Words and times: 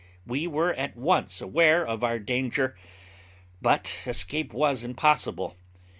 We 0.25 0.47
were 0.47 0.73
at 0.73 0.97
once 0.97 1.41
aware 1.41 1.85
of 1.85 2.03
our 2.03 2.17
danger, 2.17 2.75
but 3.61 3.99
escape 4.07 4.51
was 4.51 4.83
impossible. 4.83 5.55